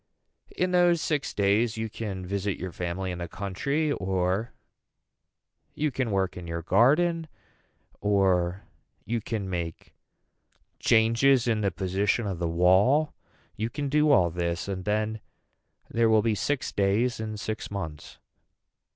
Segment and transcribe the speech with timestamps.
[0.57, 4.51] In those six days you can visit your family in the country or
[5.75, 7.27] you can work in your garden
[7.99, 8.63] or
[9.05, 9.93] you can make
[10.79, 13.13] changes in the position of the wall
[13.55, 15.21] you can do all this and then
[15.87, 18.17] there will be six days in six months.